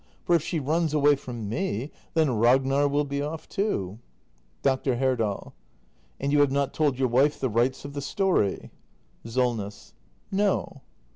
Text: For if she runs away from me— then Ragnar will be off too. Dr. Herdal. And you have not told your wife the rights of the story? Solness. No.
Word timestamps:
For 0.23 0.35
if 0.35 0.41
she 0.41 0.59
runs 0.59 0.95
away 0.95 1.15
from 1.15 1.47
me— 1.47 1.91
then 2.15 2.31
Ragnar 2.31 2.87
will 2.87 3.03
be 3.05 3.21
off 3.21 3.47
too. 3.47 3.99
Dr. 4.63 4.95
Herdal. 4.95 5.53
And 6.19 6.31
you 6.31 6.39
have 6.39 6.51
not 6.51 6.73
told 6.73 6.97
your 6.97 7.07
wife 7.07 7.39
the 7.39 7.49
rights 7.49 7.85
of 7.85 7.93
the 7.93 8.01
story? 8.01 8.71
Solness. 9.23 9.93
No. 10.31 10.81